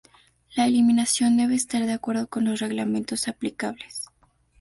La 0.55 0.65
eliminación 0.65 1.37
debe 1.37 1.53
estar 1.53 1.85
de 1.85 1.93
acuerdo 1.93 2.25
con 2.27 2.43
los 2.45 2.59
reglamentos 2.59 3.27
aplicables. 3.27 4.09